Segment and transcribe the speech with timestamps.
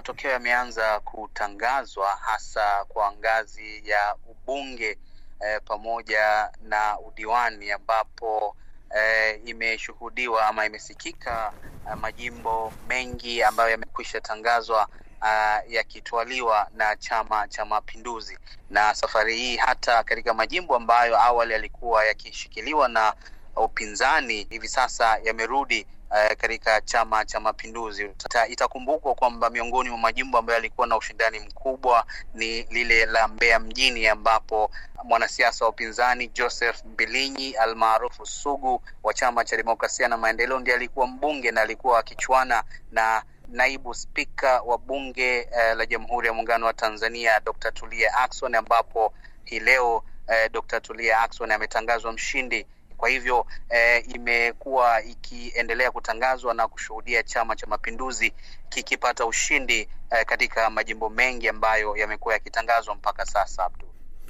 [0.00, 4.98] matokeo yameanza kutangazwa hasa kwa ngazi ya ubunge
[5.40, 8.56] eh, pamoja na udiwani ambapo
[8.96, 11.52] eh, imeshuhudiwa ama imesikika
[11.90, 14.88] eh, majimbo mengi ambayo yamekwisha tangazwa
[15.22, 18.38] uh, yakitwaliwa na Chama cha Mapinduzi,
[18.70, 23.14] na safari hii hata katika majimbo ambayo awali yalikuwa yakishikiliwa na
[23.56, 28.10] upinzani hivi sasa yamerudi uh, katika Chama cha Mapinduzi.
[28.48, 34.06] Itakumbukwa kwamba miongoni mwa majimbo ambayo yalikuwa na ushindani mkubwa ni lile la Mbeya mjini
[34.08, 34.70] ambapo
[35.04, 41.06] mwanasiasa wa upinzani Joseph Mbilinyi almaarufu Sugu wa Chama cha Demokrasia na Maendeleo ndiye alikuwa
[41.06, 46.72] mbunge na alikuwa akichuana na naibu spika wa bunge uh, la Jamhuri ya Muungano wa
[46.72, 47.72] Tanzania Dr.
[47.72, 49.12] Tulia Ackson ambapo
[49.44, 50.80] hii leo uh, Dr.
[50.80, 52.66] Tulia Ackson ametangazwa mshindi.
[53.00, 58.32] Kwa hivyo eh, imekuwa ikiendelea kutangazwa na kushuhudia Chama cha Mapinduzi
[58.68, 63.88] kikipata ushindi eh, katika majimbo mengi ambayo yamekuwa yakitangazwa mpaka sasa Abdul.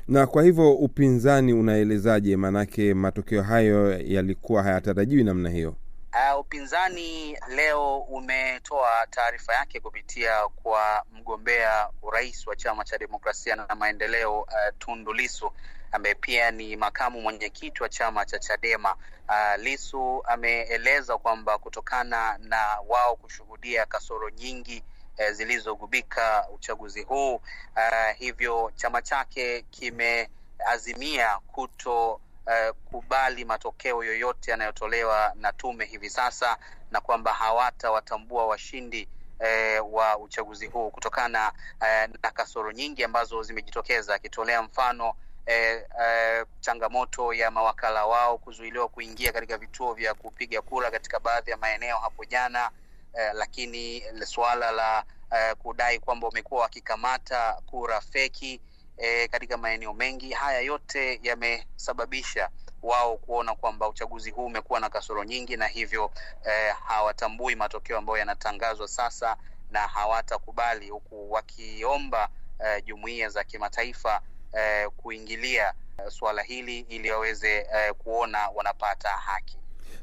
[0.09, 2.37] Na kwa hivyo upinzani unaelezaje?
[2.37, 5.77] Maanake matokeo hayo yalikuwa hayatarajiwi namna hiyo.
[6.13, 13.75] Uh, upinzani leo umetoa taarifa yake kupitia kwa mgombea urais wa Chama cha Demokrasia na
[13.75, 15.53] Maendeleo uh, Tundu Lissu
[15.93, 18.95] ambaye pia ni makamu mwenyekiti wa chama cha Chadema.
[19.29, 24.83] Uh, Lissu ameeleza kwamba kutokana na wao kushuhudia kasoro nyingi
[25.19, 35.33] uh, zilizogubika uchaguzi huu uh, hivyo chama chake kimeazimia kuto uh, kubali matokeo yoyote yanayotolewa
[35.35, 36.57] na tume hivi sasa
[36.91, 39.09] na kwamba hawatawatambua washindi
[39.41, 41.53] eh, wa uchaguzi huu kutokana
[41.87, 45.15] eh, na kasoro nyingi ambazo zimejitokeza, akitolea mfano
[45.47, 51.51] eh, eh, changamoto ya mawakala wao kuzuiliwa kuingia katika vituo vya kupiga kura katika baadhi
[51.51, 52.71] ya maeneo hapo jana
[53.15, 58.61] eh, lakini suala la eh, kudai kwamba wamekuwa wakikamata kura feki
[59.01, 60.33] eh, katika maeneo mengi.
[60.33, 62.49] Haya yote yamesababisha
[62.83, 66.11] wao kuona kwamba uchaguzi huu umekuwa na kasoro nyingi, na hivyo
[66.51, 69.37] e, hawatambui matokeo ambayo yanatangazwa sasa
[69.71, 72.29] na hawatakubali, huku wakiomba
[72.67, 74.21] e, jumuiya za kimataifa
[74.61, 75.73] e, kuingilia
[76.07, 79.57] e, suala hili ili waweze e, kuona wanapata haki.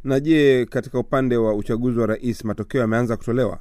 [0.04, 3.60] Na je, katika upande wa uchaguzi wa rais matokeo yameanza kutolewa?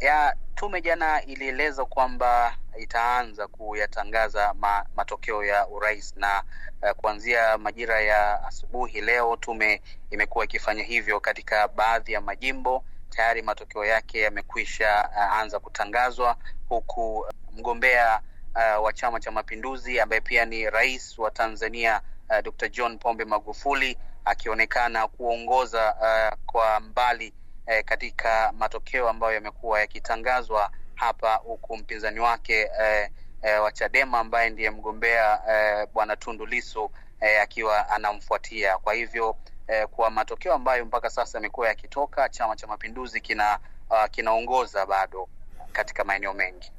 [0.00, 6.42] Ya tume jana ilieleza kwamba itaanza kuyatangaza ma, matokeo ya urais na
[6.82, 12.84] uh, kuanzia majira ya asubuhi leo tume imekuwa ikifanya hivyo katika baadhi ya majimbo.
[13.10, 16.36] Tayari matokeo yake yamekwisha uh, anza kutangazwa,
[16.68, 18.20] huku mgombea
[18.54, 22.68] uh, wa Chama cha Mapinduzi ambaye pia ni rais wa Tanzania uh, Dr.
[22.68, 27.32] John Pombe Magufuli akionekana kuongoza uh, kwa mbali
[27.66, 33.10] eh, katika matokeo ambayo yamekuwa yakitangazwa hapa, huku mpinzani wake eh,
[33.42, 36.90] eh, wa Chadema ambaye ndiye mgombea eh, bwana Tundu Lissu
[37.20, 38.78] eh, akiwa anamfuatia.
[38.78, 39.36] Kwa hivyo
[39.68, 43.58] eh, kwa matokeo ambayo mpaka sasa yamekuwa yakitoka, Chama cha Mapinduzi kina
[43.90, 45.28] uh, kinaongoza bado
[45.72, 46.72] katika maeneo mengi.